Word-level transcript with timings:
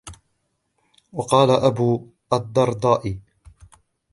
وَقَالَ 1.13 1.49
أَبُو 1.51 2.07
الدَّرْدَاءِ 2.33 3.17